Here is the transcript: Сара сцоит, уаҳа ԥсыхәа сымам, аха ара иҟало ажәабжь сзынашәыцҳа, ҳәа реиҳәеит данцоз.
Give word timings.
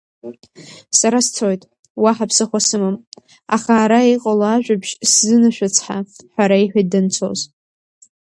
Сара 0.99 1.19
сцоит, 1.27 1.61
уаҳа 2.03 2.29
ԥсыхәа 2.29 2.59
сымам, 2.67 2.95
аха 3.55 3.73
ара 3.83 3.99
иҟало 4.13 4.45
ажәабжь 4.49 4.91
сзынашәыцҳа, 5.09 5.97
ҳәа 6.33 6.45
реиҳәеит 6.49 6.87
данцоз. 6.91 7.39